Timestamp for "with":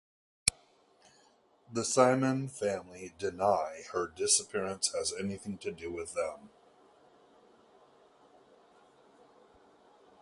5.93-6.15